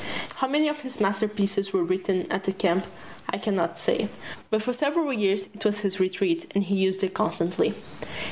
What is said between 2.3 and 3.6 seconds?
at the Camp I can